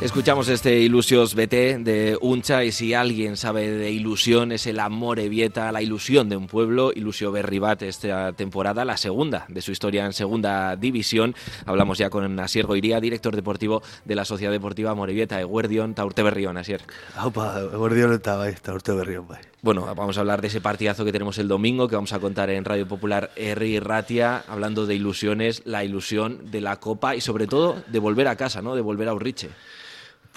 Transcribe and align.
Escuchamos 0.00 0.48
este 0.48 0.78
Ilusios 0.78 1.34
BT 1.34 1.80
de 1.80 2.16
Uncha 2.20 2.62
y 2.62 2.70
si 2.70 2.94
alguien 2.94 3.36
sabe 3.36 3.68
de 3.68 3.90
ilusión 3.90 4.52
es 4.52 4.68
el 4.68 4.78
amor 4.78 5.18
Evieta, 5.18 5.72
la 5.72 5.82
ilusión 5.82 6.28
de 6.28 6.36
un 6.36 6.46
pueblo, 6.46 6.92
Ilusio 6.94 7.32
Berribat 7.32 7.82
esta 7.82 8.32
temporada, 8.32 8.84
la 8.84 8.96
segunda 8.96 9.44
de 9.48 9.60
su 9.60 9.72
historia 9.72 10.06
en 10.06 10.12
segunda 10.12 10.76
división. 10.76 11.34
Hablamos 11.66 11.98
ya 11.98 12.10
con 12.10 12.38
Asier 12.38 12.66
Goiría, 12.66 13.00
director 13.00 13.34
deportivo 13.34 13.82
de 14.04 14.14
la 14.14 14.24
Sociedad 14.24 14.52
Deportiva 14.52 14.94
Morevieta, 14.94 15.40
Eguerdion, 15.40 15.94
Taurte 15.94 16.22
Berrión, 16.22 16.56
Asier. 16.58 16.82
Aupa, 17.16 17.60
Eguerdion 17.60 18.12
está 18.12 18.36
bai, 18.36 18.54
Taurte 18.54 18.92
Berrión 18.92 19.26
bai. 19.26 19.40
Bueno, 19.62 19.92
vamos 19.96 20.16
a 20.16 20.20
hablar 20.20 20.40
de 20.40 20.46
ese 20.46 20.60
partidazo 20.60 21.04
que 21.04 21.10
tenemos 21.10 21.38
el 21.38 21.48
domingo, 21.48 21.88
que 21.88 21.96
vamos 21.96 22.12
a 22.12 22.20
contar 22.20 22.50
en 22.50 22.64
Radio 22.64 22.86
Popular 22.86 23.32
R 23.34 23.80
Ratia, 23.80 24.44
hablando 24.46 24.86
de 24.86 24.94
ilusiones, 24.94 25.62
la 25.64 25.82
ilusión 25.82 26.52
de 26.52 26.60
la 26.60 26.76
Copa 26.76 27.16
y 27.16 27.20
sobre 27.20 27.48
todo 27.48 27.82
de 27.88 27.98
volver 27.98 28.28
a 28.28 28.36
casa, 28.36 28.62
¿no? 28.62 28.76
De 28.76 28.80
volver 28.80 29.08
a 29.08 29.14
Urriche. 29.14 29.48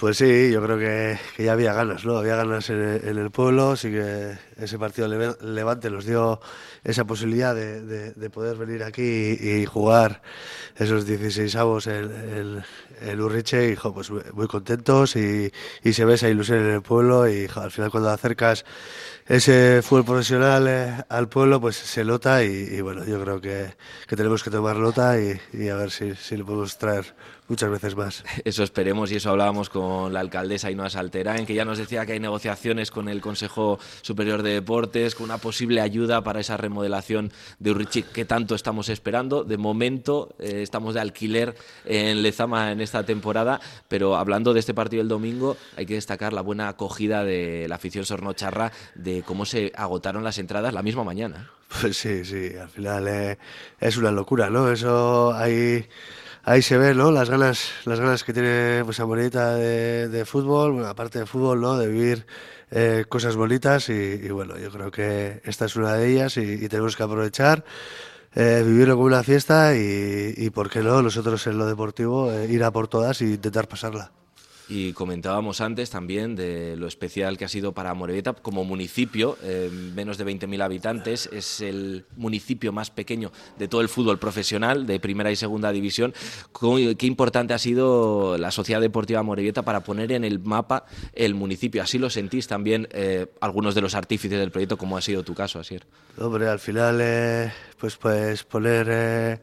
Pues 0.02 0.16
sí, 0.16 0.50
yo 0.50 0.60
creo 0.60 0.78
que, 0.80 1.16
que, 1.36 1.44
ya 1.44 1.52
había 1.52 1.72
ganas, 1.74 2.04
¿no? 2.04 2.16
Había 2.16 2.34
ganas 2.34 2.68
en, 2.70 2.82
en, 3.04 3.18
el 3.18 3.30
pueblo, 3.30 3.76
sí 3.76 3.92
que 3.92 4.36
ese 4.56 4.76
partido 4.76 5.06
Levante 5.06 5.90
nos 5.90 6.04
dio 6.06 6.40
esa 6.82 7.04
posibilidad 7.04 7.54
de, 7.54 7.82
de, 7.82 8.10
de 8.10 8.30
poder 8.30 8.56
venir 8.56 8.82
aquí 8.82 9.38
y, 9.40 9.64
jugar 9.64 10.20
esos 10.74 11.06
16 11.06 11.54
avos 11.54 11.86
en, 11.86 12.64
en 13.02 13.20
Urriche 13.20 13.70
y 13.70 13.76
jo, 13.76 13.92
pues 13.92 14.10
muy 14.10 14.46
contentos 14.46 15.16
y, 15.16 15.52
y, 15.82 15.92
se 15.92 16.04
ve 16.04 16.14
esa 16.14 16.28
ilusión 16.28 16.58
en 16.58 16.70
el 16.70 16.82
pueblo 16.82 17.28
y 17.28 17.48
jo, 17.48 17.60
al 17.60 17.70
final 17.70 17.90
cuando 17.90 18.10
acercas 18.10 18.64
ese 19.26 19.80
fútbol 19.82 20.04
profesional 20.04 20.66
eh, 20.68 21.04
al 21.08 21.28
pueblo 21.28 21.60
pues 21.60 21.76
se 21.76 22.04
nota 22.04 22.44
y, 22.44 22.48
y 22.48 22.80
bueno, 22.80 23.04
yo 23.04 23.20
creo 23.20 23.40
que, 23.40 23.74
que, 24.06 24.16
tenemos 24.16 24.42
que 24.42 24.50
tomar 24.50 24.76
nota 24.76 25.20
y, 25.20 25.40
y 25.52 25.68
a 25.68 25.76
ver 25.76 25.90
si, 25.90 26.14
si 26.14 26.36
lo 26.36 26.44
podemos 26.44 26.76
traer 26.78 27.14
muchas 27.52 27.70
veces 27.70 27.94
más. 27.96 28.24
Eso 28.44 28.62
esperemos 28.62 29.12
y 29.12 29.16
eso 29.16 29.28
hablábamos 29.28 29.68
con 29.68 30.12
la 30.12 30.20
alcaldesa 30.20 30.68
Ainhoa 30.68 30.88
Saltera, 30.88 31.36
en 31.36 31.44
que 31.44 31.54
ya 31.54 31.66
nos 31.66 31.76
decía 31.76 32.06
que 32.06 32.12
hay 32.12 32.20
negociaciones 32.20 32.90
con 32.90 33.08
el 33.08 33.20
Consejo 33.20 33.78
Superior 34.00 34.42
de 34.42 34.54
Deportes, 34.54 35.14
con 35.14 35.24
una 35.24 35.38
posible 35.38 35.82
ayuda 35.82 36.22
para 36.22 36.40
esa 36.40 36.56
remodelación 36.56 37.30
de 37.58 37.70
Urrichi 37.70 38.04
que 38.04 38.24
tanto 38.24 38.54
estamos 38.54 38.88
esperando. 38.88 39.44
De 39.44 39.58
momento 39.58 40.34
eh, 40.38 40.62
estamos 40.62 40.94
de 40.94 41.00
alquiler 41.00 41.54
en 41.84 42.22
Lezama 42.22 42.72
en 42.72 42.80
esta 42.92 43.06
temporada, 43.06 43.58
pero 43.88 44.16
hablando 44.16 44.52
de 44.52 44.60
este 44.60 44.74
partido 44.74 45.00
del 45.00 45.08
domingo, 45.08 45.56
hay 45.76 45.86
que 45.86 45.94
destacar 45.94 46.34
la 46.34 46.42
buena 46.42 46.68
acogida 46.68 47.24
de 47.24 47.66
la 47.66 47.76
afición 47.76 48.04
sornocharra, 48.04 48.70
de 48.94 49.22
cómo 49.22 49.46
se 49.46 49.72
agotaron 49.74 50.22
las 50.24 50.36
entradas 50.36 50.74
la 50.74 50.82
misma 50.82 51.02
mañana. 51.04 51.50
Pues 51.80 51.96
sí, 51.96 52.22
sí, 52.26 52.50
al 52.54 52.68
final 52.68 53.08
eh, 53.08 53.38
es 53.80 53.96
una 53.96 54.10
locura, 54.10 54.50
¿no? 54.50 54.70
Eso 54.70 55.32
hay 55.32 55.88
ahí 56.44 56.60
se 56.60 56.76
ve 56.76 56.92
¿no? 56.94 57.10
las 57.10 57.30
ganas 57.30 57.70
las 57.86 57.98
ganas 57.98 58.24
que 58.24 58.34
tiene 58.34 58.82
pues 58.84 59.00
Amorita 59.00 59.54
de, 59.54 60.08
de 60.08 60.24
fútbol 60.26 60.72
bueno, 60.72 60.88
aparte 60.88 61.20
de 61.20 61.24
fútbol 61.24 61.60
no 61.62 61.78
de 61.78 61.86
vivir 61.86 62.26
eh, 62.72 63.04
cosas 63.08 63.36
bonitas 63.36 63.88
y, 63.88 63.92
y, 63.92 64.28
bueno 64.30 64.58
yo 64.58 64.70
creo 64.70 64.90
que 64.90 65.40
esta 65.44 65.66
es 65.66 65.76
una 65.76 65.94
de 65.94 66.10
ellas 66.10 66.36
y, 66.36 66.42
y 66.42 66.68
tenemos 66.68 66.96
que 66.96 67.04
aprovechar 67.04 67.64
eh, 68.34 68.62
vivirlo 68.64 68.94
como 68.94 69.06
una 69.06 69.22
fiesta 69.22 69.76
y, 69.76 70.34
y 70.36 70.50
por 70.50 70.70
qué 70.70 70.80
no 70.80 71.02
nosotros 71.02 71.46
en 71.46 71.58
lo 71.58 71.66
deportivo 71.66 72.32
eh, 72.32 72.50
ir 72.50 72.64
a 72.64 72.70
por 72.70 72.88
todas 72.88 73.20
e 73.20 73.26
intentar 73.26 73.68
pasarla 73.68 74.10
y 74.68 74.92
comentábamos 74.92 75.60
antes 75.60 75.90
también 75.90 76.36
de 76.36 76.76
lo 76.76 76.86
especial 76.86 77.36
que 77.36 77.44
ha 77.44 77.48
sido 77.48 77.72
para 77.72 77.94
Morevieta 77.94 78.32
como 78.32 78.64
municipio, 78.64 79.36
eh, 79.42 79.70
menos 79.94 80.18
de 80.18 80.26
20.000 80.26 80.62
habitantes, 80.62 81.28
es 81.32 81.60
el 81.60 82.06
municipio 82.16 82.72
más 82.72 82.90
pequeño 82.90 83.32
de 83.58 83.68
todo 83.68 83.80
el 83.80 83.88
fútbol 83.88 84.18
profesional, 84.18 84.86
de 84.86 85.00
primera 85.00 85.30
y 85.30 85.36
segunda 85.36 85.72
división. 85.72 86.14
Qué 86.98 87.06
importante 87.06 87.54
ha 87.54 87.58
sido 87.58 88.38
la 88.38 88.50
Sociedad 88.50 88.80
Deportiva 88.80 89.22
Morevieta 89.22 89.62
para 89.62 89.80
poner 89.80 90.12
en 90.12 90.24
el 90.24 90.38
mapa 90.38 90.86
el 91.12 91.34
municipio. 91.34 91.82
Así 91.82 91.98
lo 91.98 92.10
sentís 92.10 92.46
también 92.46 92.88
eh, 92.92 93.26
algunos 93.40 93.74
de 93.74 93.80
los 93.80 93.94
artífices 93.94 94.38
del 94.38 94.50
proyecto, 94.50 94.76
como 94.76 94.96
ha 94.96 95.02
sido 95.02 95.22
tu 95.22 95.34
caso, 95.34 95.58
Asier. 95.58 95.84
Hombre, 96.18 96.48
al 96.48 96.58
final, 96.58 96.98
eh, 97.00 97.52
pues, 97.78 97.96
pues 97.96 98.44
poner 98.44 99.40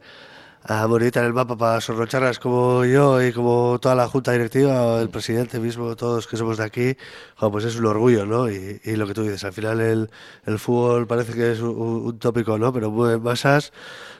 a 0.62 0.86
Morita 0.86 1.20
en 1.20 1.26
el 1.26 1.32
mapa 1.32 1.56
para 1.56 1.80
sorrocharlas 1.80 2.38
como 2.38 2.84
yo 2.84 3.22
y 3.22 3.32
como 3.32 3.78
toda 3.80 3.94
la 3.94 4.08
junta 4.08 4.32
directiva, 4.32 5.00
el 5.00 5.08
presidente 5.08 5.58
mismo, 5.58 5.96
todos 5.96 6.26
que 6.26 6.36
somos 6.36 6.58
de 6.58 6.64
aquí, 6.64 6.96
pues 7.38 7.64
es 7.64 7.76
un 7.76 7.86
orgullo, 7.86 8.26
¿no? 8.26 8.50
Y, 8.50 8.80
lo 8.84 9.06
que 9.06 9.14
tú 9.14 9.22
dices, 9.22 9.42
al 9.44 9.52
final 9.52 9.80
el, 9.80 10.10
el 10.44 10.58
fútbol 10.58 11.06
parece 11.06 11.32
que 11.32 11.52
es 11.52 11.60
un, 11.60 11.70
un, 11.70 12.18
tópico, 12.18 12.58
¿no? 12.58 12.72
Pero 12.72 12.90
mueve 12.90 13.18
masas, 13.18 13.72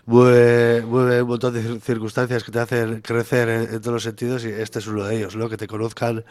mueve, 0.06 0.82
mueve 0.82 1.22
un 1.22 1.28
montón 1.28 1.54
de 1.54 1.80
circunstancias 1.80 2.42
que 2.42 2.52
te 2.52 2.60
hacen 2.60 3.00
crecer 3.02 3.48
en, 3.48 3.60
en 3.74 3.80
todos 3.80 3.94
los 3.94 4.02
sentidos 4.02 4.44
y 4.44 4.48
este 4.48 4.78
es 4.78 4.86
uno 4.86 5.04
de 5.04 5.16
ellos, 5.16 5.36
¿no? 5.36 5.48
Que 5.48 5.56
te 5.58 5.66
conozcan 5.66 6.24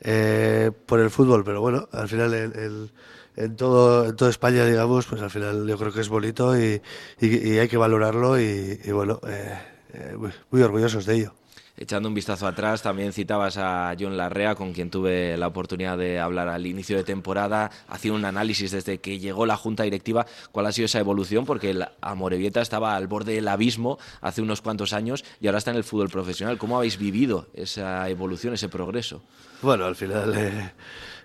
eh, 0.00 0.70
por 0.86 1.00
el 1.00 1.10
fútbol, 1.10 1.44
pero 1.44 1.60
bueno, 1.60 1.88
al 1.92 2.08
final 2.08 2.34
el, 2.34 2.52
el 2.56 2.90
en 3.38 3.56
todo 3.56 4.06
en 4.06 4.16
toda 4.16 4.30
España 4.30 4.64
digamos 4.64 5.06
pues 5.06 5.22
al 5.22 5.30
final 5.30 5.66
yo 5.66 5.78
creo 5.78 5.92
que 5.92 6.00
es 6.00 6.08
bonito 6.08 6.58
y, 6.58 6.82
y, 7.20 7.58
hay 7.58 7.68
que 7.68 7.76
valorarlo 7.76 8.38
y, 8.38 8.80
y 8.84 8.90
bueno 8.90 9.20
eh, 9.28 9.58
eh, 9.94 10.16
muy, 10.18 10.32
muy 10.50 10.62
orgullosos 10.62 11.06
de 11.06 11.14
ello 11.14 11.34
echando 11.78 12.08
un 12.08 12.14
vistazo 12.14 12.46
atrás, 12.46 12.82
también 12.82 13.12
citabas 13.12 13.56
a 13.56 13.94
John 13.98 14.16
Larrea, 14.16 14.54
con 14.54 14.72
quien 14.72 14.90
tuve 14.90 15.36
la 15.36 15.46
oportunidad 15.46 15.96
de 15.96 16.18
hablar 16.18 16.48
al 16.48 16.66
inicio 16.66 16.96
de 16.96 17.04
temporada, 17.04 17.70
haciendo 17.88 18.18
un 18.18 18.24
análisis 18.24 18.70
desde 18.70 18.98
que 18.98 19.18
llegó 19.18 19.46
la 19.46 19.56
junta 19.56 19.84
directiva, 19.84 20.26
cuál 20.52 20.66
ha 20.66 20.72
sido 20.72 20.86
esa 20.86 20.98
evolución, 20.98 21.46
porque 21.46 21.70
el 21.70 21.86
Amorebieta 22.00 22.60
estaba 22.60 22.96
al 22.96 23.06
borde 23.06 23.34
del 23.34 23.48
abismo 23.48 23.98
hace 24.20 24.42
unos 24.42 24.60
cuantos 24.60 24.92
años 24.92 25.24
y 25.40 25.46
ahora 25.46 25.58
está 25.58 25.70
en 25.70 25.76
el 25.76 25.84
fútbol 25.84 26.08
profesional. 26.08 26.58
¿Cómo 26.58 26.76
habéis 26.76 26.98
vivido 26.98 27.46
esa 27.54 28.08
evolución, 28.08 28.54
ese 28.54 28.68
progreso? 28.68 29.22
Bueno, 29.62 29.86
al 29.86 29.96
final 29.96 30.34
eh, 30.36 30.72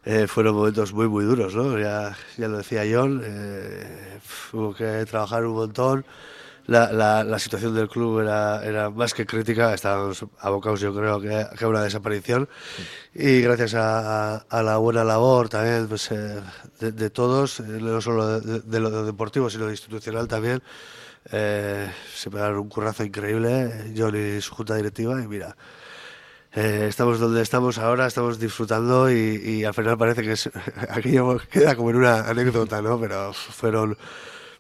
eh, 0.06 0.28
fueron 0.28 0.56
momentos 0.56 0.94
muy, 0.94 1.08
muy 1.08 1.24
duros, 1.26 1.56
¿no? 1.56 1.78
Ya, 1.80 2.16
ya 2.38 2.48
lo 2.48 2.58
decía 2.58 2.84
John, 2.92 3.22
eh, 3.24 4.20
hubo 4.52 4.74
que 4.74 5.06
trabajar 5.06 5.46
un 5.46 5.54
montón 5.54 6.06
la, 6.66 6.92
la, 6.92 7.24
la, 7.24 7.40
situación 7.40 7.76
del 7.76 7.90
club 7.90 8.22
era, 8.22 8.64
era 8.64 8.90
más 8.90 9.14
que 9.14 9.26
crítica, 9.26 9.74
estábamos 9.74 10.26
abocados 10.40 10.80
yo 10.80 10.96
creo 10.96 11.20
que, 11.20 11.46
que 11.58 11.66
a 11.66 11.68
una 11.68 11.84
desaparición 11.84 12.48
y 13.14 13.42
gracias 13.42 13.74
a, 13.76 14.36
a, 14.36 14.46
a, 14.50 14.64
la 14.64 14.78
buena 14.78 15.04
labor 15.04 15.50
también 15.50 15.88
pues, 15.88 16.12
eh, 16.12 16.42
de, 16.80 16.92
de, 16.92 17.10
todos, 17.10 17.60
eh, 17.60 17.64
no 17.64 18.00
solo 18.02 18.40
de, 18.40 18.62
de, 18.62 18.80
lo 18.80 19.06
deportivo 19.06 19.50
sino 19.50 19.66
de 19.66 19.72
institucional 19.72 20.28
también, 20.28 20.64
eh, 21.32 21.92
se 22.14 22.30
pegaron 22.30 22.60
un 22.60 22.70
currazo 22.70 23.04
increíble, 23.04 23.94
John 23.96 24.16
y 24.16 24.42
su 24.42 24.56
junta 24.56 24.76
directiva 24.76 25.22
y 25.22 25.28
mira, 25.28 25.56
eh, 26.54 26.86
estamos 26.88 27.20
donde 27.20 27.42
estamos 27.42 27.78
ahora, 27.78 28.06
estamos 28.08 28.40
disfrutando 28.40 29.12
y, 29.12 29.42
y 29.44 29.64
al 29.66 29.74
final 29.74 29.98
parece 29.98 30.22
que 30.22 30.34
es, 30.34 30.50
aquello 30.90 31.40
queda 31.52 31.76
como 31.76 31.90
en 31.90 31.98
una 31.98 32.30
anécdota, 32.30 32.82
¿no? 32.82 33.00
Pero 33.00 33.34
fueron 33.34 33.98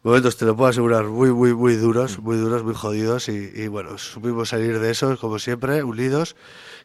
momentos, 0.03 0.38
te 0.38 0.46
lo 0.46 0.56
puedo 0.56 0.69
asegurar, 0.69 1.06
muy, 1.06 1.31
muy, 1.31 1.53
muy 1.53 1.75
duros, 1.75 2.19
muy 2.19 2.38
duros, 2.38 2.64
muy 2.64 2.74
jodidos 2.74 3.30
y, 3.30 3.52
y 3.56 3.68
bueno, 3.68 3.97
supimos 3.97 4.50
salir 4.50 4.80
de 4.80 4.91
eso, 4.91 5.18
como 5.18 5.40
siempre, 5.40 5.81
unidos 5.84 6.36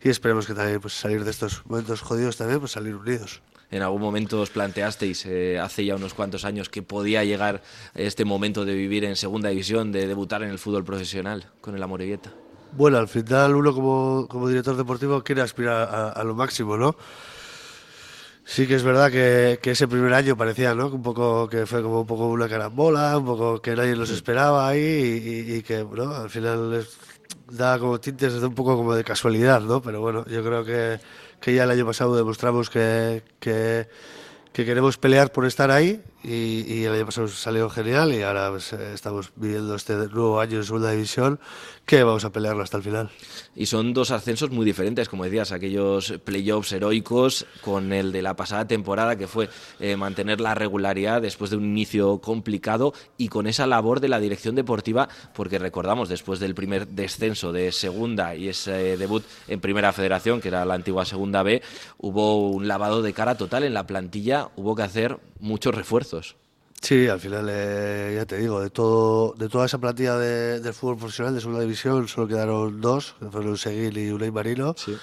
y 0.03 0.09
esperemos 0.09 0.47
que 0.47 0.55
también 0.55 0.81
pues, 0.81 0.95
salir 0.95 1.25
de 1.25 1.31
estos 1.31 1.67
momentos 1.67 2.01
jodidos 2.01 2.37
también, 2.37 2.61
pues 2.61 2.73
salir 2.73 2.95
unidos. 2.95 3.43
En 3.71 3.83
algún 3.83 4.01
momento 4.01 4.41
os 4.41 4.49
planteasteis, 4.49 5.27
eh, 5.27 5.59
hace 5.59 5.85
ya 5.85 5.97
unos 5.97 6.15
cuantos 6.15 6.47
años, 6.47 6.71
que 6.71 6.83
podía 6.83 7.23
llegar 7.25 7.63
este 7.95 8.25
momento 8.25 8.65
de 8.65 8.75
vivir 8.75 9.05
en 9.05 9.15
segunda 9.15 9.51
división, 9.51 9.93
de 9.93 10.07
debutar 10.07 10.43
en 10.43 10.49
el 10.49 10.59
fútbol 10.59 10.85
profesional 10.85 11.51
con 11.61 11.75
el 11.75 11.83
Amorebieta. 11.83 12.33
Bueno, 12.73 12.97
al 12.99 13.09
final 13.09 13.55
uno 13.55 13.75
como, 13.75 14.27
como 14.29 14.49
director 14.49 14.77
deportivo 14.77 15.23
quiere 15.23 15.43
aspirar 15.43 15.89
a, 15.89 16.09
a 16.11 16.25
lo 16.25 16.35
máximo, 16.35 16.77
¿no? 16.79 16.97
Sí 18.51 18.67
que 18.67 18.77
es 18.77 18.83
verdad 18.83 19.11
que, 19.11 19.59
que, 19.61 19.73
ese 19.73 19.87
primer 19.87 20.15
año 20.15 20.35
parecía, 20.35 20.75
¿no? 20.75 20.87
Un 20.87 21.03
poco 21.03 21.51
que 21.51 21.67
fue 21.67 21.83
como 21.83 22.01
un 22.01 22.07
poco 22.07 22.29
una 22.29 22.49
carambola, 22.49 23.19
un 23.19 23.27
poco 23.27 23.61
que 23.61 23.77
nadie 23.77 23.95
los 23.95 24.09
esperaba 24.09 24.67
ahí 24.67 24.81
y, 24.81 25.53
y, 25.53 25.57
y 25.57 25.63
que, 25.63 25.83
bueno, 25.83 26.15
al 26.15 26.31
final 26.31 26.71
les 26.71 26.97
da 27.51 27.79
como 27.79 28.01
tintes 28.01 28.41
de 28.41 28.47
un 28.47 28.55
poco 28.55 28.75
como 28.75 28.95
de 28.95 29.05
casualidad, 29.05 29.61
¿no? 29.61 29.83
Pero 29.83 30.01
bueno, 30.01 30.25
yo 30.25 30.43
creo 30.43 30.65
que, 30.65 30.99
que 31.43 31.55
ya 31.55 31.65
el 31.65 31.71
año 31.73 31.85
pasado 31.85 32.17
demostramos 32.17 32.71
que, 32.71 33.23
que, 33.39 33.87
que 34.51 34.65
queremos 34.65 34.97
pelear 34.97 35.31
por 35.31 35.45
estar 35.45 35.71
ahí 35.71 36.03
y, 36.23 36.65
y, 36.73 36.85
el 36.85 36.95
año 36.95 37.07
pasado 37.07 37.29
salió 37.29 37.71
genial 37.71 38.13
y 38.13 38.23
ahora 38.23 38.51
pues, 38.51 38.73
estamos 38.73 39.31
viviendo 39.37 39.75
este 39.75 39.95
nuevo 39.95 40.41
año 40.41 40.59
en 40.59 40.65
segunda 40.65 40.91
división 40.91 41.39
que 41.89 42.03
vamos 42.03 42.27
a 42.27 42.31
pelearlo 42.31 42.63
hasta 42.63 42.77
el 42.77 42.83
final. 42.83 43.11
Y 43.57 43.65
son 43.65 43.95
dos 43.95 44.11
ascensos 44.11 44.51
muy 44.51 44.67
diferentes, 44.67 45.09
como 45.09 45.25
decías, 45.25 45.53
aquellos 45.53 46.13
playoffs 46.23 46.73
heroicos 46.73 47.47
con 47.63 47.95
el 47.95 48.13
de 48.13 48.21
la 48.21 48.37
pasada 48.37 48.67
temporada 48.67 49.17
que 49.17 49.27
fue 49.27 49.49
eh, 49.81 49.97
mantener 49.97 50.39
la 50.39 50.55
regularidad 50.55 51.23
después 51.23 51.51
de 51.51 51.57
un 51.57 51.65
inicio 51.65 52.19
complicado 52.19 52.93
y 53.17 53.29
con 53.29 53.47
esa 53.47 53.67
labor 53.67 54.01
de 54.01 54.09
la 54.09 54.21
dirección 54.21 54.55
deportiva, 54.55 55.09
porque 55.35 55.59
recordamos 55.59 56.11
después 56.11 56.41
del 56.41 56.55
primer 56.55 56.89
descenso 56.89 57.53
de 57.53 57.73
segunda 57.73 58.35
y 58.35 58.49
ese 58.49 58.99
debut 58.99 59.25
en 59.47 59.61
primera 59.61 59.95
federación, 59.95 60.43
que 60.43 60.49
era 60.49 60.67
la 60.67 60.75
antigua 60.75 61.07
segunda 61.07 61.43
B, 61.43 61.63
hubo 61.97 62.51
un 62.51 62.69
lavado 62.69 63.01
de 63.01 63.15
cara 63.15 63.39
total 63.39 63.65
en 63.65 63.73
la 63.73 63.87
plantilla, 63.87 64.51
hubo 64.57 64.77
que 64.77 64.83
hacer 64.83 65.19
muchos 65.41 65.75
refuerzos. 65.75 66.08
Sí, 66.81 67.09
al 67.09 67.19
final, 67.19 67.49
eh, 67.51 68.15
ya 68.17 68.25
te 68.25 68.39
digo, 68.39 68.61
de 68.61 68.71
todo 68.71 69.35
de 69.37 69.49
toda 69.49 69.67
esa 69.67 69.79
plantilla 69.79 70.17
de, 70.17 70.61
del 70.61 70.73
fútbol 70.73 70.97
profesional 70.97 71.35
de 71.35 71.41
segunda 71.41 71.61
división 71.61 72.07
solo 72.07 72.29
quedaron 72.29 72.81
dos, 72.81 73.17
que 73.19 73.27
fueron 73.27 73.59
Seguil 73.59 73.99
y 73.99 74.11
un 74.11 74.33
Marino. 74.33 74.75
Sí. 74.77 74.97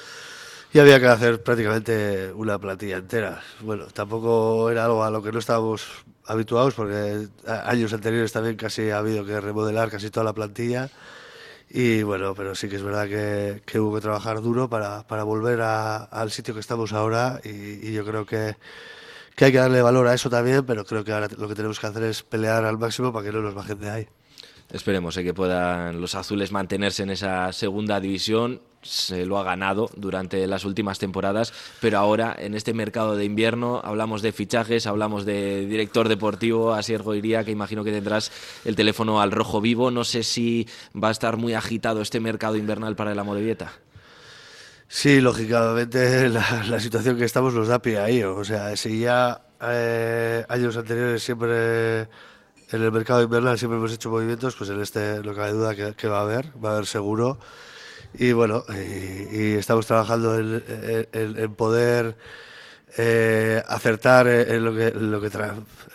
y 0.73 0.79
había 0.79 0.99
que 0.99 1.07
hacer 1.07 1.43
prácticamente 1.43 2.31
una 2.33 2.57
plantilla 2.59 2.97
entera. 2.97 3.41
Bueno, 3.61 3.87
tampoco 3.87 4.69
era 4.69 4.85
algo 4.85 5.03
a 5.03 5.09
lo 5.09 5.21
que 5.21 5.31
no 5.31 5.39
estábamos 5.39 6.05
habituados 6.27 6.73
porque 6.73 7.27
años 7.45 7.93
anteriores 7.93 8.31
también 8.31 8.55
casi 8.55 8.89
ha 8.89 8.99
habido 8.99 9.25
que 9.25 9.39
remodelar 9.39 9.89
casi 9.89 10.09
toda 10.09 10.23
la 10.23 10.33
plantilla. 10.33 10.89
Y 11.69 12.03
bueno, 12.03 12.35
pero 12.35 12.55
sí 12.55 12.69
que 12.69 12.75
es 12.77 12.83
verdad 12.83 13.07
que, 13.07 13.61
que 13.65 13.79
hubo 13.79 13.95
que 13.95 14.01
trabajar 14.01 14.41
duro 14.41 14.69
para, 14.69 15.05
para 15.07 15.23
volver 15.23 15.61
al 15.61 16.31
sitio 16.31 16.53
que 16.53 16.59
estamos 16.59 16.93
ahora 16.93 17.41
y, 17.43 17.91
yo 17.91 18.05
creo 18.05 18.25
que, 18.25 18.55
que 19.35 19.45
hay 19.45 19.51
que 19.51 19.57
darle 19.57 19.81
valor 19.81 20.07
a 20.07 20.13
eso 20.13 20.29
también, 20.29 20.65
pero 20.65 20.85
creo 20.85 21.03
que 21.03 21.11
ahora 21.11 21.27
lo 21.37 21.47
que 21.47 21.55
tenemos 21.55 21.79
que 21.79 21.87
hacer 21.87 22.03
es 22.03 22.23
pelear 22.23 22.65
al 22.65 22.77
máximo 22.77 23.11
para 23.11 23.25
que 23.25 23.31
no 23.33 23.41
nos 23.41 23.53
bajen 23.53 23.79
de 23.79 23.89
ahí. 23.89 24.07
Esperemos 24.71 25.15
eh, 25.17 25.23
que 25.23 25.33
puedan 25.33 26.01
los 26.01 26.15
azules 26.15 26.51
mantenerse 26.51 27.03
en 27.03 27.11
esa 27.11 27.51
segunda 27.53 27.99
división. 27.99 28.61
Se 28.81 29.25
lo 29.25 29.39
ha 29.39 29.43
ganado 29.43 29.89
durante 29.95 30.45
las 30.47 30.63
últimas 30.63 30.99
temporadas, 30.99 31.53
pero 31.81 31.97
ahora 31.97 32.35
en 32.37 32.53
este 32.53 32.73
mercado 32.73 33.15
de 33.15 33.25
invierno 33.25 33.81
hablamos 33.83 34.21
de 34.21 34.31
fichajes, 34.31 34.85
hablamos 34.85 35.25
de 35.25 35.65
director 35.65 36.07
deportivo, 36.07 36.73
Asier 36.73 37.01
Goiría, 37.01 37.43
que 37.43 37.51
imagino 37.51 37.83
que 37.83 37.91
tendrás 37.91 38.31
el 38.63 38.75
teléfono 38.75 39.21
al 39.21 39.31
rojo 39.31 39.59
vivo. 39.59 39.89
No 39.89 40.03
sé 40.03 40.23
si 40.23 40.67
va 40.95 41.07
a 41.07 41.11
estar 41.11 41.35
muy 41.37 41.55
agitado 41.55 42.01
este 42.01 42.19
mercado 42.19 42.57
invernal 42.57 42.95
para 42.95 43.11
el 43.11 43.19
Amorebieta. 43.19 43.73
Sí, 44.87 45.19
lógicamente 45.19 46.29
la, 46.29 46.79
situación 46.79 47.17
que 47.17 47.25
estamos 47.25 47.53
nos 47.53 47.67
da 47.67 47.81
pie 47.81 47.99
ahí. 47.99 48.23
O 48.23 48.43
sea, 48.43 48.75
si 48.77 48.99
ya 48.99 49.41
eh, 49.61 50.45
años 50.47 50.77
anteriores 50.77 51.23
siempre 51.23 52.01
en 52.71 52.81
el 52.81 52.91
mercado 52.91 53.23
invernal 53.23 53.57
siempre 53.57 53.77
hemos 53.77 53.93
hecho 53.93 54.09
movimientos, 54.09 54.55
pues 54.55 54.69
en 54.69 54.81
este 54.81 55.21
no 55.23 55.33
cabe 55.35 55.51
duda 55.51 55.75
que, 55.75 56.07
va 56.07 56.19
a 56.19 56.21
haber, 56.21 56.47
va 56.63 56.69
a 56.69 56.73
haber 56.73 56.85
seguro. 56.85 57.39
Y 58.13 58.31
bueno, 58.31 58.63
y, 58.69 59.53
estamos 59.55 59.87
trabajando 59.87 60.37
en, 60.39 61.55
poder 61.55 62.15
eh, 62.97 63.61
acertar 63.67 64.27
en 64.27 64.63
lo 64.63 64.73
que, 64.73 64.91
lo, 64.91 65.21
que 65.21 65.29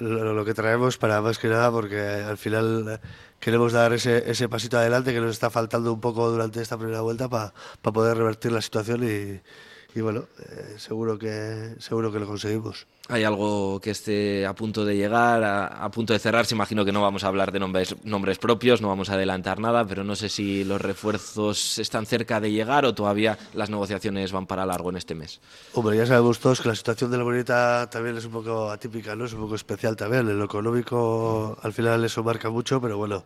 lo, 0.00 0.44
que 0.44 0.54
traemos 0.54 0.98
para 0.98 1.22
más 1.22 1.38
que 1.38 1.48
nada, 1.48 1.70
porque 1.70 1.98
al 1.98 2.36
final 2.36 3.00
queremos 3.40 3.72
dar 3.72 3.92
ese, 3.92 4.30
ese 4.30 4.48
pasito 4.48 4.78
adelante 4.78 5.12
que 5.12 5.20
nos 5.20 5.32
está 5.32 5.50
faltando 5.50 5.92
un 5.92 6.00
poco 6.00 6.30
durante 6.30 6.60
esta 6.60 6.78
primera 6.78 7.00
vuelta 7.00 7.28
para 7.28 7.52
poder 7.82 8.16
revertir 8.16 8.52
la 8.52 8.60
situación 8.60 9.02
y, 9.02 10.00
bueno, 10.00 10.26
eh, 10.38 10.74
seguro, 10.78 11.18
que, 11.18 11.74
seguro 11.78 12.12
que 12.12 12.20
lo 12.20 12.26
conseguimos. 12.26 12.86
¿Hay 13.10 13.24
algo 13.24 13.80
que 13.80 13.90
esté 13.90 14.46
a 14.46 14.54
punto 14.54 14.84
de 14.84 14.96
llegar, 14.96 15.42
a, 15.42 15.90
punto 15.90 16.12
de 16.12 16.20
cerrarse? 16.20 16.54
Imagino 16.54 16.84
que 16.84 16.92
no 16.92 17.02
vamos 17.02 17.24
a 17.24 17.28
hablar 17.28 17.50
de 17.50 17.58
nombres, 17.58 17.96
nombres 18.04 18.38
propios, 18.38 18.80
no 18.80 18.86
vamos 18.86 19.10
a 19.10 19.14
adelantar 19.14 19.58
nada, 19.58 19.84
pero 19.84 20.04
no 20.04 20.14
sé 20.14 20.28
si 20.28 20.62
los 20.62 20.80
refuerzos 20.80 21.80
están 21.80 22.06
cerca 22.06 22.40
de 22.40 22.52
llegar 22.52 22.84
o 22.84 22.94
todavía 22.94 23.36
las 23.54 23.68
negociaciones 23.68 24.30
van 24.30 24.46
para 24.46 24.64
largo 24.64 24.90
en 24.90 24.96
este 24.96 25.16
mes. 25.16 25.40
Hombre, 25.74 25.96
ya 25.96 26.06
sabemos 26.06 26.38
todos 26.38 26.60
que 26.60 26.68
la 26.68 26.76
situación 26.76 27.10
de 27.10 27.18
la 27.18 27.24
bonita 27.24 27.90
también 27.90 28.16
es 28.16 28.24
un 28.26 28.32
poco 28.32 28.70
atípica, 28.70 29.16
¿no? 29.16 29.24
Es 29.24 29.32
un 29.32 29.40
poco 29.40 29.56
especial 29.56 29.96
también. 29.96 30.28
En 30.28 30.38
lo 30.38 30.44
económico 30.44 31.58
al 31.62 31.72
final 31.72 32.04
eso 32.04 32.22
marca 32.22 32.48
mucho, 32.48 32.80
pero 32.80 32.96
bueno, 32.96 33.24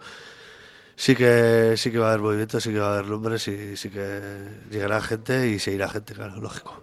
sí 0.96 1.14
que 1.14 1.74
sí 1.76 1.90
que 1.90 1.98
va 1.98 2.06
a 2.06 2.08
haber 2.10 2.22
movimiento, 2.22 2.60
sí 2.60 2.70
que 2.70 2.78
va 2.78 2.88
a 2.88 2.92
haber 2.94 3.06
nombres 3.06 3.48
y 3.48 3.76
sí 3.76 3.90
que 3.90 4.20
llegará 4.70 5.00
gente 5.00 5.48
y 5.48 5.58
se 5.58 5.72
irá 5.72 5.88
gente, 5.88 6.14
claro, 6.14 6.40
lógico. 6.40 6.82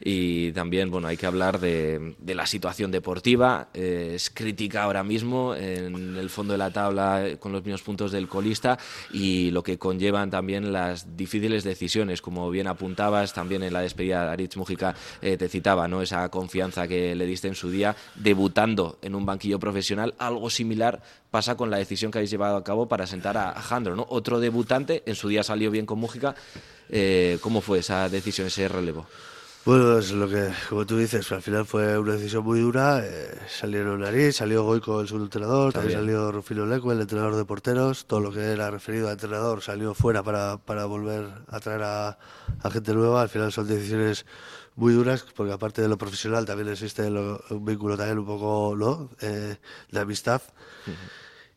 Y 0.00 0.52
también, 0.52 0.90
bueno, 0.90 1.08
hay 1.08 1.16
que 1.16 1.26
hablar 1.26 1.60
de, 1.60 2.14
la 2.26 2.46
situación 2.46 2.90
deportiva. 2.90 3.68
Eh, 3.74 4.12
es 4.14 4.30
crítica 4.30 4.82
ahora 4.82 5.04
mismo 5.04 5.54
en 5.54 6.16
el 6.16 6.30
fondo 6.30 6.52
de 6.52 6.58
la 6.58 6.70
tabla 6.70 7.26
eh, 7.26 7.36
con 7.38 7.52
los 7.52 7.62
mismos 7.62 7.82
puntos 7.82 8.12
del 8.12 8.28
colista 8.28 8.78
y 9.12 9.50
lo 9.50 9.62
que 9.62 9.78
conllevan 9.78 10.30
también 10.30 10.72
las 10.72 11.16
difíciles 11.16 11.64
decisiones, 11.64 12.20
como 12.20 12.50
bien 12.50 12.66
apuntabas 12.66 13.32
también 13.32 13.62
en 13.62 13.72
la 13.72 13.80
despedida 13.80 14.24
de 14.24 14.30
Aritz 14.30 14.56
Mujica 14.56 14.94
eh, 15.22 15.36
te 15.36 15.48
citaba, 15.48 15.86
¿no? 15.88 16.02
Esa 16.02 16.28
confianza 16.28 16.88
que 16.88 17.14
le 17.14 17.26
diste 17.26 17.48
en 17.48 17.54
su 17.54 17.70
día 17.70 17.94
debutando 18.14 18.98
en 19.02 19.14
un 19.14 19.24
banquillo 19.24 19.58
profesional, 19.58 20.14
algo 20.18 20.50
similar 20.50 21.02
pasa 21.34 21.56
con 21.56 21.68
la 21.68 21.78
decisión 21.78 22.12
que 22.12 22.18
habéis 22.18 22.30
llevado 22.30 22.56
a 22.56 22.62
cabo 22.62 22.86
para 22.86 23.08
sentar 23.08 23.36
a, 23.36 23.60
Jandro, 23.60 23.96
¿no? 23.96 24.06
Otro 24.08 24.38
debutante, 24.38 25.02
en 25.04 25.16
su 25.16 25.26
día 25.26 25.42
salió 25.42 25.68
bien 25.68 25.84
con 25.84 25.98
Mújica. 25.98 26.36
Eh, 26.88 27.38
¿Cómo 27.40 27.60
fue 27.60 27.80
esa 27.80 28.08
decisión, 28.08 28.46
ese 28.46 28.68
relevo? 28.68 29.04
Bueno, 29.64 29.98
es 29.98 30.12
lo 30.12 30.28
que, 30.28 30.52
como 30.68 30.86
tú 30.86 30.96
dices, 30.96 31.32
al 31.32 31.42
final 31.42 31.66
fue 31.66 31.98
una 31.98 32.12
decisión 32.12 32.44
muy 32.44 32.60
dura. 32.60 33.00
Eh, 33.04 33.36
salieron 33.48 34.02
Nariz, 34.02 34.36
salió 34.36 34.62
Goico, 34.62 35.00
el 35.00 35.08
subentrenador, 35.08 35.72
también, 35.72 35.98
salió 35.98 36.30
Rufino 36.30 36.66
Leco, 36.66 36.92
el 36.92 37.00
entrenador 37.00 37.34
de 37.34 37.44
porteros. 37.44 38.06
Todo 38.06 38.20
lo 38.20 38.30
que 38.30 38.52
era 38.52 38.70
referido 38.70 39.08
al 39.08 39.14
entrenador 39.14 39.60
salió 39.60 39.92
fuera 39.92 40.22
para, 40.22 40.58
para 40.58 40.84
volver 40.84 41.26
a 41.48 41.58
traer 41.58 41.82
a, 41.82 42.16
gente 42.70 42.94
nueva. 42.94 43.22
Al 43.22 43.28
final 43.28 43.50
son 43.50 43.66
decisiones 43.66 44.24
muy 44.76 44.92
duras, 44.92 45.26
porque 45.34 45.52
aparte 45.52 45.82
de 45.82 45.88
lo 45.88 45.98
profesional 45.98 46.44
también 46.44 46.68
existe 46.68 47.02
un 47.02 47.64
vínculo 47.64 47.96
también 47.96 48.20
un 48.20 48.26
poco 48.26 48.76
¿no? 48.76 49.10
Eh, 49.20 49.56
de 49.90 50.00
amistad. 50.00 50.40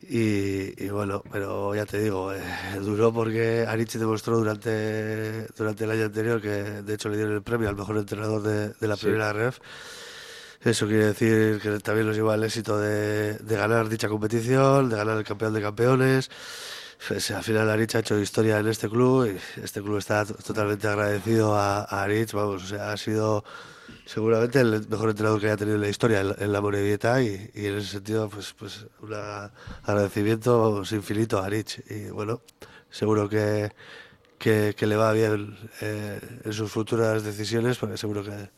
Y, 0.02 0.90
bueno, 0.90 1.24
pero 1.32 1.74
ya 1.74 1.86
te 1.86 2.00
digo, 2.00 2.32
eh, 2.32 2.40
duró 2.80 3.12
porque 3.12 3.66
Arichi 3.68 3.98
demostró 3.98 4.38
durante, 4.38 5.48
durante 5.58 5.84
el 5.84 5.92
año 5.92 6.06
anterior 6.06 6.40
que 6.42 6.50
de 6.50 6.94
hecho 6.94 7.10
le 7.10 7.18
dieron 7.18 7.34
el 7.34 7.42
premio 7.42 7.68
al 7.68 7.76
mejor 7.76 7.98
entrenador 7.98 8.42
de, 8.44 8.88
la 8.88 8.96
primera 8.96 9.34
ref. 9.34 9.60
Eso 10.62 10.88
quiere 10.88 11.08
decir 11.08 11.60
que 11.62 11.80
también 11.80 12.08
nos 12.08 12.16
lleva 12.16 12.36
al 12.36 12.44
éxito 12.44 12.80
de, 12.80 13.38
ganar 13.42 13.90
dicha 13.90 14.08
competición, 14.08 14.90
de 14.90 14.98
ganar 14.98 15.18
el 15.18 15.24
campeón 15.24 15.54
de 15.54 15.62
campeones. 15.62 16.30
Pues, 17.08 17.32
al 17.32 17.44
final 17.44 17.70
Arich 17.70 17.96
ha 17.96 18.00
hecho 18.00 18.20
historia 18.20 18.60
en 18.60 18.68
este 18.68 18.90
club 18.90 19.28
y 19.28 19.62
este 19.62 19.82
club 19.82 19.98
está 19.98 20.26
totalmente 20.26 20.88
agradecido 20.88 21.56
a, 21.56 21.82
a 21.84 22.04
Arich. 22.04 22.34
Vamos, 22.34 22.64
o 22.64 22.68
sea, 22.68 22.92
ha 22.92 22.98
sido 22.98 23.44
seguramente 24.06 24.60
el 24.60 24.88
mejor 24.88 25.10
entrenador 25.10 25.40
que 25.40 25.48
haya 25.48 25.58
tenido 25.58 25.76
en 25.76 25.82
la 25.82 25.90
historia 25.90 26.22
en, 26.22 26.52
la 26.52 26.62
Morevieta 26.62 27.22
y, 27.22 27.52
y, 27.54 27.66
en 27.66 27.78
ese 27.78 27.88
sentido 27.88 28.30
pues 28.30 28.54
pues 28.58 28.88
un 29.02 29.14
agradecimiento 29.84 30.84
infinito 30.92 31.40
a 31.40 31.50
Rich 31.50 31.84
y 31.90 32.10
bueno 32.10 32.42
seguro 32.90 33.28
que, 33.30 33.72
que, 34.38 34.76
le 34.80 34.96
va 34.96 35.12
bien 35.12 35.58
eh, 35.82 36.20
en 36.44 36.54
sus 36.54 36.72
futuras 36.72 37.24
decisiones 37.24 37.78
porque 37.78 37.98
seguro 37.98 38.24
que 38.24 38.50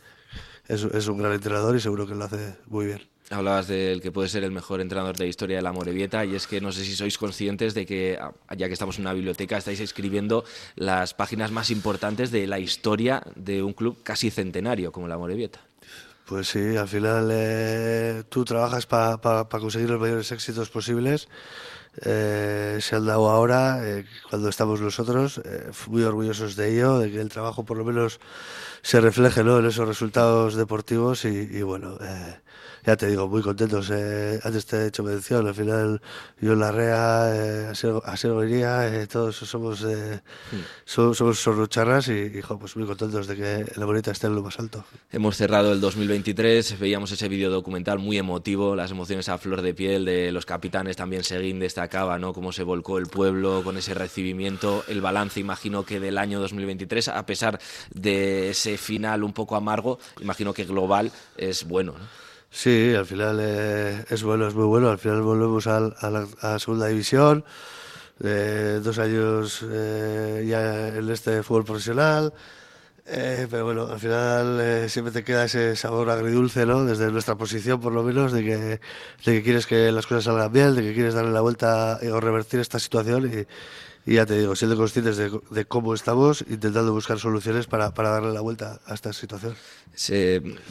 es, 0.67 0.83
es 0.83 1.07
un 1.07 1.17
gran 1.17 1.33
entrenador 1.33 1.75
y 1.75 1.79
seguro 1.79 2.05
que 2.07 2.15
lo 2.15 2.25
hace 2.25 2.57
muy 2.67 2.85
bien. 2.85 3.01
Hablabas 3.31 3.67
del 3.67 4.01
que 4.01 4.11
puede 4.11 4.27
ser 4.27 4.43
el 4.43 4.51
mejor 4.51 4.81
entrenador 4.81 5.15
de 5.15 5.25
la 5.25 5.29
historia 5.29 5.57
de 5.57 5.61
la 5.61 5.71
Morevieta 5.71 6.25
y 6.25 6.35
es 6.35 6.47
que 6.47 6.61
no 6.61 6.71
sé 6.71 6.83
si 6.83 6.95
sois 6.95 7.17
conscientes 7.17 7.73
de 7.73 7.85
que, 7.85 8.17
ah, 8.19 8.33
ya 8.55 8.67
que 8.67 8.73
estamos 8.73 8.97
en 8.97 9.03
una 9.03 9.13
biblioteca, 9.13 9.57
estáis 9.57 9.79
escribiendo 9.79 10.43
las 10.75 11.13
páginas 11.13 11.51
más 11.51 11.69
importantes 11.69 12.31
de 12.31 12.47
la 12.47 12.59
historia 12.59 13.21
de 13.35 13.61
un 13.61 13.73
club 13.73 13.97
casi 14.03 14.31
centenario 14.31 14.91
como 14.91 15.07
la 15.07 15.17
Morevieta. 15.17 15.59
Pues 16.25 16.47
sí, 16.47 16.75
al 16.77 16.87
final 16.87 17.29
eh, 17.31 18.23
tú 18.29 18.45
trabajas 18.45 18.85
para 18.85 19.45
conseguir 19.49 19.89
los 19.89 19.99
mayores 19.99 20.31
éxitos 20.31 20.69
posibles. 20.69 21.27
Eh, 22.05 22.77
se 22.81 22.95
han 22.95 23.05
dado 23.05 23.29
ahora, 23.29 23.79
eh, 23.83 24.05
cuando 24.29 24.49
estamos 24.49 24.81
nosotros, 24.81 25.41
muy 25.87 26.03
orgullosos 26.03 26.55
de 26.55 26.73
ello, 26.73 26.99
de 26.99 27.11
que 27.11 27.19
el 27.19 27.29
trabajo 27.29 27.63
por 27.63 27.77
lo 27.77 27.85
menos 27.85 28.19
se 28.81 29.01
refleje 29.01 29.43
¿no? 29.43 29.59
en 29.59 29.65
esos 29.65 29.87
resultados 29.87 30.55
deportivos 30.55 31.25
y, 31.25 31.29
y 31.29 31.61
bueno, 31.61 31.97
ya 32.85 32.95
te 32.95 33.07
digo, 33.07 33.27
muy 33.27 33.41
contentos. 33.41 33.89
Eh, 33.91 34.39
antes 34.43 34.65
te 34.65 34.77
he 34.77 34.87
hecho 34.87 35.03
mención, 35.03 35.47
al 35.47 35.55
final 35.55 36.01
yo, 36.39 36.55
Larrea, 36.55 37.31
eh, 37.35 37.73
Asegoría, 38.05 38.87
eh, 38.87 39.07
todos 39.07 39.35
somos, 39.35 39.83
eh, 39.83 40.21
hmm. 40.51 40.57
somos, 40.85 41.17
somos 41.17 41.39
sorrucharras 41.39 42.07
y, 42.07 42.37
hijo, 42.37 42.57
pues 42.57 42.75
muy 42.75 42.85
contentos 42.85 43.27
de 43.27 43.35
que 43.35 43.65
la 43.75 43.85
bonita 43.85 44.11
esté 44.11 44.27
en 44.27 44.35
lo 44.35 44.41
más 44.41 44.59
alto. 44.59 44.85
Hemos 45.11 45.37
cerrado 45.37 45.73
el 45.73 45.81
2023, 45.81 46.79
veíamos 46.79 47.11
ese 47.11 47.27
vídeo 47.27 47.49
documental 47.49 47.99
muy 47.99 48.17
emotivo, 48.17 48.75
las 48.75 48.91
emociones 48.91 49.29
a 49.29 49.37
flor 49.37 49.61
de 49.61 49.73
piel 49.73 50.05
de 50.05 50.31
los 50.31 50.45
capitanes, 50.45 50.95
también 50.95 51.23
Seguín 51.23 51.59
destacaba, 51.79 52.19
¿no? 52.19 52.33
Cómo 52.33 52.51
se 52.51 52.63
volcó 52.63 52.97
el 52.97 53.07
pueblo 53.07 53.61
con 53.63 53.77
ese 53.77 53.93
recibimiento, 53.93 54.83
el 54.89 54.99
balance, 54.99 55.39
imagino 55.39 55.85
que 55.85 56.01
del 56.01 56.17
año 56.17 56.41
2023, 56.41 57.07
a 57.07 57.25
pesar 57.25 57.57
de 57.93 58.49
ese 58.49 58.77
final 58.77 59.23
un 59.23 59.31
poco 59.31 59.55
amargo, 59.55 59.97
imagino 60.19 60.53
que 60.53 60.65
global 60.65 61.09
es 61.37 61.65
bueno, 61.65 61.93
¿no? 61.93 62.05
Sí, 62.51 62.93
al 62.95 63.05
final 63.05 63.37
eh, 63.41 64.03
es 64.09 64.23
bueno, 64.23 64.47
es 64.47 64.55
muy 64.55 64.65
bueno. 64.65 64.89
Al 64.89 64.97
final 64.97 65.21
volvemos 65.21 65.67
a, 65.67 65.79
la, 65.79 66.59
segunda 66.59 66.87
división. 66.87 67.45
Eh, 68.21 68.81
dos 68.83 68.97
años 68.97 69.63
eh, 69.69 70.45
ya 70.47 70.89
en 70.89 71.09
este 71.09 71.43
fútbol 71.43 71.63
profesional. 71.63 72.33
Pero 73.49 73.65
bueno, 73.65 73.87
al 73.87 73.99
final 73.99 74.89
siempre 74.89 75.11
te 75.11 75.23
queda 75.23 75.45
ese 75.45 75.75
sabor 75.75 76.09
agridulce, 76.09 76.65
¿no? 76.65 76.85
Desde 76.85 77.11
nuestra 77.11 77.35
posición, 77.35 77.79
por 77.79 77.93
lo 77.93 78.03
menos, 78.03 78.31
de 78.31 78.43
que, 78.43 78.57
de 78.57 78.79
que 79.23 79.43
quieres 79.43 79.65
que 79.65 79.91
las 79.91 80.05
cosas 80.05 80.25
salgan 80.25 80.51
bien, 80.51 80.75
de 80.75 80.81
que 80.83 80.93
quieres 80.93 81.13
darle 81.13 81.31
la 81.31 81.41
vuelta 81.41 81.99
o 82.11 82.19
revertir 82.19 82.59
esta 82.59 82.79
situación. 82.79 83.31
Y, 83.31 83.47
y 84.05 84.15
ya 84.15 84.25
te 84.25 84.39
digo, 84.39 84.55
siendo 84.55 84.75
conscientes 84.75 85.17
de, 85.17 85.65
cómo 85.65 85.93
estamos, 85.93 86.43
intentando 86.49 86.91
buscar 86.93 87.19
soluciones 87.19 87.67
para, 87.67 87.93
para, 87.93 88.09
darle 88.09 88.33
la 88.33 88.41
vuelta 88.41 88.79
a 88.85 88.95
esta 88.95 89.13
situación. 89.13 89.55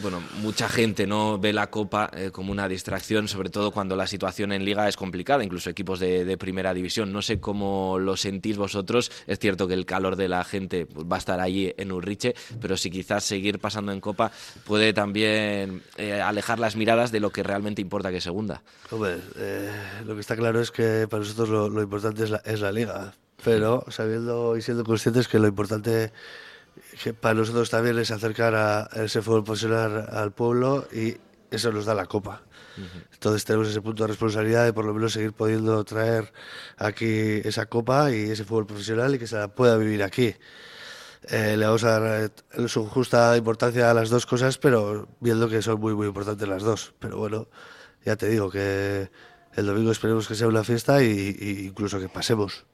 bueno, 0.03 0.21
mucha 0.43 0.69
gente 0.69 1.07
no 1.07 1.39
ve 1.39 1.53
la 1.53 1.71
Copa 1.71 2.11
eh, 2.15 2.31
como 2.33 2.51
una 2.51 2.69
distracción, 2.69 3.29
sobre 3.29 3.51
todo 3.51 3.71
cuando 3.71 3.95
la 3.97 4.07
situación 4.07 4.51
en 4.53 4.65
Liga 4.65 4.89
es 4.89 4.97
complicada, 4.97 5.45
incluso 5.45 5.71
equipos 5.71 6.01
de, 6.01 6.37
primera 6.37 6.75
división. 6.75 7.13
No 7.13 7.23
sé 7.23 7.39
cómo 7.39 7.99
lo 7.99 8.17
sentís 8.17 8.57
vosotros. 8.57 9.13
Es 9.27 9.39
cierto 9.39 9.69
que 9.69 9.75
el 9.75 9.87
calor 9.87 10.17
de 10.17 10.29
la 10.29 10.43
gente 10.45 10.87
pues, 10.87 11.07
va 11.07 11.17
a 11.17 11.19
estar 11.19 11.41
allí 11.41 11.73
en 11.77 11.93
Urriche, 11.93 12.35
pero 12.61 12.77
si 12.77 12.91
quizás 12.91 13.25
seguir 13.25 13.61
pasando 13.61 13.93
en 13.93 14.01
Copa 14.01 14.33
puede 14.65 14.93
también 14.93 15.83
eh, 15.97 16.21
alejar 16.21 16.59
las 16.59 16.77
miradas 16.77 17.13
de 17.13 17.21
lo 17.21 17.31
que 17.31 17.43
realmente 17.43 17.83
importa 17.83 18.11
que 18.11 18.21
segunda. 18.21 18.63
Hombre, 18.91 19.19
eh, 19.37 19.71
lo 20.05 20.15
que 20.15 20.21
está 20.21 20.35
claro 20.35 20.61
es 20.61 20.71
que 20.71 21.07
para 21.09 21.23
nosotros 21.23 21.49
lo, 21.49 21.69
lo 21.69 21.83
importante 21.83 22.25
es 22.25 22.31
la, 22.31 22.39
es 22.39 22.61
la 22.61 22.73
Liga 22.73 23.13
pero 23.45 23.85
sabiendo 23.88 24.57
y 24.57 24.62
siendo 24.62 24.85
conscientes 24.85 25.28
que 25.28 25.38
lo 25.38 25.49
importante 25.49 26.12
que 27.02 27.14
para 27.14 27.35
nosotros 27.35 27.71
también 27.71 27.99
es 27.99 28.11
acercar 28.11 28.54
a 28.54 28.88
ese 28.97 29.23
fútbol 29.23 29.45
profesional 29.45 30.09
al 30.11 30.33
pueblo 30.33 30.87
y 30.92 31.16
eso 31.50 31.73
nos 31.73 31.87
da 31.87 31.95
la 31.95 32.07
copa. 32.07 32.42
Entonces 33.12 33.45
tenemos 33.45 33.68
ese 33.68 33.80
punto 33.80 34.04
de 34.04 34.09
responsabilidad 34.09 34.64
de 34.64 34.73
por 34.73 34.85
lo 34.85 34.95
menos 34.95 35.12
seguir 35.12 35.33
pudiendo 35.33 35.83
traer 35.83 36.33
aquí 36.76 37.40
esa 37.45 37.66
copa 37.66 38.12
y 38.12 38.30
ese 38.30 38.45
fútbol 38.45 38.66
profesional 38.66 39.14
y 39.14 39.18
que 39.18 39.26
se 39.26 39.37
la 39.37 39.49
pueda 39.49 39.76
vivir 39.76 40.04
aquí. 40.04 40.35
Eh, 41.28 41.57
le 41.57 41.66
vamos 41.66 41.83
a 41.83 41.99
dar 41.99 42.30
eh, 42.57 42.68
su 42.68 42.87
justa 42.87 43.37
importancia 43.37 43.90
a 43.90 43.95
las 43.95 44.11
dos 44.11 44.26
cosas, 44.26 44.59
pero 44.59 45.09
viendo 45.18 45.49
que 45.49 45.61
son 45.61 45.80
muy, 45.80 45.95
muy 45.95 46.07
importantes 46.07 46.47
las 46.47 46.62
dos. 46.62 46.95
Pero 47.00 47.18
bueno, 47.18 47.49
ya 48.04 48.14
te 48.14 48.28
digo 48.28 48.49
que 48.49 49.11
el 49.54 49.66
domingo 49.66 49.90
esperemos 49.90 50.28
que 50.28 50.37
sea 50.37 50.47
una 50.47 50.62
fiesta 50.62 51.02
y 51.02 51.66
incluso 51.66 51.99
que 51.99 52.09
pasemos 52.09 52.64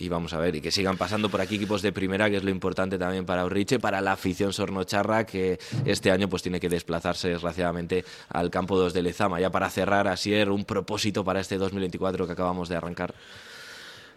y 0.00 0.08
vamos 0.08 0.32
a 0.32 0.38
ver, 0.38 0.56
y 0.56 0.60
que 0.60 0.70
sigan 0.70 0.96
pasando 0.96 1.28
por 1.28 1.40
aquí 1.40 1.56
equipos 1.56 1.82
de 1.82 1.92
primera, 1.92 2.30
que 2.30 2.38
es 2.38 2.44
lo 2.44 2.50
importante 2.50 2.98
también 2.98 3.26
para 3.26 3.44
Urriche, 3.44 3.78
para 3.78 4.00
la 4.00 4.12
afición 4.12 4.52
sornocharra, 4.52 5.26
que 5.26 5.58
este 5.84 6.10
año 6.10 6.28
pues 6.28 6.42
tiene 6.42 6.58
que 6.58 6.68
desplazarse 6.68 7.28
desgraciadamente 7.28 8.04
al 8.30 8.50
campo 8.50 8.78
2 8.78 8.94
de 8.94 9.02
Lezama. 9.02 9.40
Ya 9.40 9.50
para 9.50 9.68
cerrar, 9.68 10.08
así 10.08 10.32
es 10.32 10.48
un 10.48 10.64
propósito 10.64 11.22
para 11.22 11.40
este 11.40 11.58
2024 11.58 12.26
que 12.26 12.32
acabamos 12.32 12.68
de 12.68 12.76
arrancar. 12.76 13.14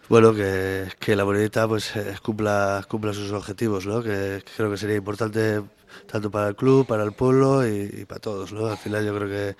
Bueno, 0.08 0.34
que, 0.34 0.88
que 0.98 1.16
la 1.16 1.24
monedita 1.24 1.68
pues 1.68 1.94
eh, 1.96 2.16
cumpla, 2.22 2.84
cumpla 2.88 3.12
sus 3.12 3.32
objetivos, 3.32 3.86
¿no? 3.86 4.02
Que, 4.02 4.42
creo 4.56 4.70
que 4.70 4.76
sería 4.76 4.96
importante 4.96 5.62
tanto 6.10 6.30
para 6.30 6.48
el 6.48 6.56
club, 6.56 6.86
para 6.86 7.04
el 7.04 7.12
pueblo 7.12 7.66
y, 7.66 8.04
para 8.06 8.20
todos, 8.20 8.52
¿no? 8.52 8.66
Al 8.66 8.78
final 8.78 9.04
yo 9.04 9.14
creo 9.16 9.28
que, 9.28 9.56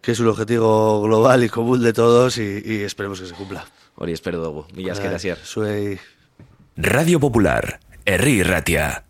que 0.00 0.12
es 0.12 0.20
un 0.20 0.28
objetivo 0.28 1.02
global 1.02 1.44
y 1.44 1.48
común 1.48 1.82
de 1.82 1.92
todos 1.92 2.38
y 2.38 2.82
esperemos 2.82 3.20
que 3.20 3.26
se 3.26 3.34
cumpla. 3.34 3.66
Hori 3.96 4.12
espero 4.12 4.42
dugu. 4.42 4.66
Mila 4.74 4.92
esker 4.92 5.36
Zuei. 5.44 5.98
Radio 6.76 7.20
Popular, 7.20 7.80
Herri 8.04 8.42
Ratia. 8.42 9.04